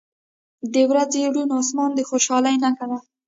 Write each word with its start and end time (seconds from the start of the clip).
•د 0.73 0.75
ورځې 0.91 1.21
روڼ 1.35 1.49
آسمان 1.61 1.89
د 1.93 1.99
خوشحالۍ 2.09 2.55
نښه 2.63 2.85
ده. 2.89 2.97